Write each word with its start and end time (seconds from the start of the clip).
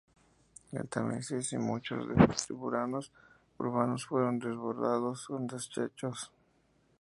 El 0.71 0.87
Támesis 0.89 1.51
y 1.53 1.59
muchos 1.59 2.07
de 2.09 2.25
sus 2.25 2.47
tributarios 2.47 3.11
urbanos 3.59 4.07
fueron 4.07 4.39
desbordados 4.39 5.27
con 5.27 5.45
desechos. 5.45 6.31